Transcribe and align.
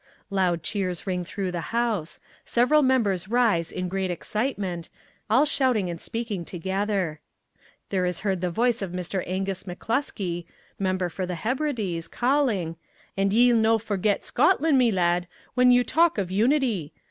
(Loud 0.31 0.63
cheers 0.63 1.05
ring 1.05 1.23
through 1.23 1.51
the 1.51 1.69
House; 1.75 2.19
several 2.43 2.81
members 2.81 3.27
rise 3.27 3.71
in 3.71 3.87
great 3.87 4.09
excitement, 4.09 4.89
all 5.29 5.45
shouting 5.45 5.91
and 5.91 6.01
speaking 6.01 6.43
together.) 6.43 7.19
There 7.89 8.07
is 8.07 8.21
heard 8.21 8.41
the 8.41 8.49
voice 8.49 8.81
of 8.81 8.93
Mr. 8.93 9.23
Angus 9.27 9.65
McCluskey, 9.65 10.45
Member 10.79 11.09
for 11.09 11.27
the 11.27 11.35
Hebrides, 11.35 12.07
calling 12.07 12.77
"And 13.15 13.31
ye'll 13.31 13.55
no 13.57 13.77
forget 13.77 14.23
Scotland, 14.23 14.79
me 14.79 14.91
lad, 14.91 15.27
when 15.53 15.69
you 15.69 15.83
talk 15.83 16.17
of 16.17 16.31
unity! 16.31 16.93